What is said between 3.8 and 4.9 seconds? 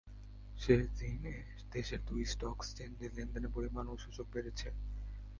ও সূচক বেড়েছে।